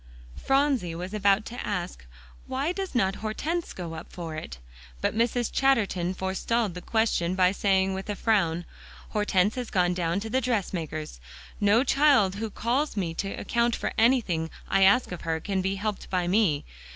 Phronsie 0.35 0.95
was 0.95 1.13
about 1.13 1.45
to 1.45 1.63
ask, 1.63 2.07
"Why 2.47 2.71
does 2.71 2.95
not 2.95 3.17
Hortense 3.17 3.71
go 3.71 3.93
up 3.93 4.11
for 4.11 4.33
it?" 4.35 4.57
but 4.99 5.15
Mrs. 5.15 5.51
Chatterton 5.51 6.15
forestalled 6.15 6.73
the 6.73 6.81
question 6.81 7.35
by 7.35 7.51
saying 7.51 7.93
with 7.93 8.09
a 8.09 8.15
frown, 8.15 8.65
"Hortense 9.09 9.53
has 9.53 9.69
gone 9.69 9.93
down 9.93 10.19
to 10.21 10.29
the 10.31 10.41
dressmaker's. 10.41 11.19
No 11.59 11.83
child 11.83 12.33
who 12.37 12.49
calls 12.49 12.97
me 12.97 13.13
to 13.13 13.29
account 13.33 13.75
for 13.75 13.93
anything 13.95 14.49
I 14.67 14.81
ask 14.81 15.11
of 15.11 15.21
her 15.21 15.39
can 15.39 15.61
be 15.61 15.75
helped 15.75 16.09
by 16.09 16.27
me. 16.27 16.65